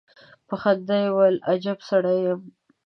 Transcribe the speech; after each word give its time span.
په 0.47 0.55
خندا 0.61 0.95
يې 1.03 1.09
وويل: 1.13 1.37
اجب 1.51 1.77
سړی 1.89 2.17
يم. 2.25 2.41